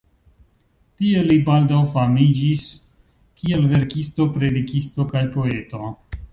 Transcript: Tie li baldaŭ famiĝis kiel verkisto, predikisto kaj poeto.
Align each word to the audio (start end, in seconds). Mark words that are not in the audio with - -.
Tie 1.01 1.21
li 1.27 1.37
baldaŭ 1.49 1.81
famiĝis 1.97 2.65
kiel 3.43 3.71
verkisto, 3.77 4.29
predikisto 4.41 5.09
kaj 5.17 5.27
poeto. 5.39 5.97